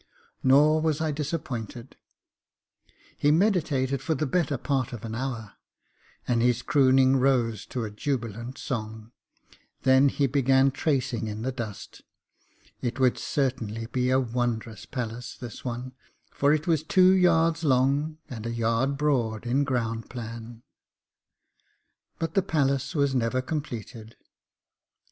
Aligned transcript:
Nor 0.41 0.81
was 0.81 0.99
I 0.99 1.11
disappointed 1.11 1.95
He 3.15 3.29
meditated 3.29 4.01
for 4.01 4.15
the 4.15 4.25
better 4.25 4.57
part 4.57 4.93
of 4.93 5.05
an 5.05 5.13
hour, 5.13 5.53
and 6.27 6.41
his 6.41 6.63
crooning 6.63 7.17
rose 7.17 7.67
to 7.67 7.83
a 7.83 7.91
jubilant 7.91 8.57
song. 8.57 9.11
Then 9.83 10.09
he 10.09 10.25
began 10.25 10.71
tracing 10.71 11.27
in 11.27 11.43
the 11.43 11.51
dust. 11.51 12.01
It 12.81 12.99
would 12.99 13.19
certainly 13.19 13.85
be 13.85 14.09
a 14.09 14.19
wondrous 14.19 14.87
palace, 14.87 15.37
this 15.37 15.63
one, 15.63 15.91
for 16.31 16.51
it 16.51 16.65
was 16.65 16.81
two 16.81 17.11
yards 17.11 17.63
long 17.63 18.17
and 18.27 18.47
a 18.47 18.51
yard 18.55 18.97
broad 18.97 19.45
in 19.45 19.63
ground 19.63 20.09
plan. 20.09 20.63
But 22.17 22.33
the 22.33 22.41
palace 22.41 22.95
was 22.95 23.13
never 23.13 23.39
completed. 23.39 24.15